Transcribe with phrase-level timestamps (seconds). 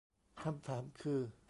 [0.41, 1.21] คำถามคือ